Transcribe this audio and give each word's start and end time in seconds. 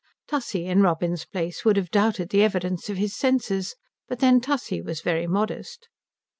Tussie 0.27 0.65
in 0.65 0.81
Robin's 0.81 1.25
place 1.25 1.63
would 1.63 1.77
have 1.77 1.91
doubted 1.91 2.29
the 2.29 2.41
evidence 2.43 2.89
of 2.89 2.97
his 2.97 3.15
senses, 3.15 3.75
but 4.07 4.17
then 4.17 4.41
Tussie 4.41 4.81
was 4.81 5.01
very 5.01 5.27
modest. 5.27 5.89